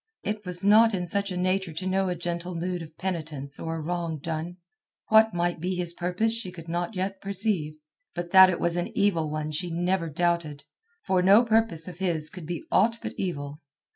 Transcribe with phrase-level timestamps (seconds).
[0.23, 3.75] It was not in such a nature to know a gentle mood of penitence for
[3.75, 4.57] a wrong done.
[5.09, 7.77] What might be his purpose she could not yet perceive,
[8.15, 10.63] but that it was an evil one she never doubted,
[11.03, 13.59] for no purpose of his could be aught but evil.